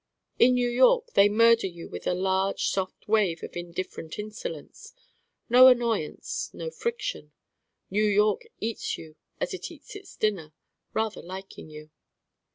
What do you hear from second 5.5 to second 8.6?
annoyance, no friction. New York